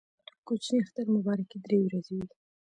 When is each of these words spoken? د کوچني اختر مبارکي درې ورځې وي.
د 0.27 0.29
کوچني 0.47 0.77
اختر 0.81 1.05
مبارکي 1.15 1.57
درې 1.65 1.77
ورځې 1.85 2.13
وي. 2.19 2.27